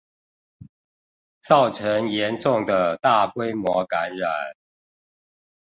[1.41, 4.55] 造成嚴重的大規模感染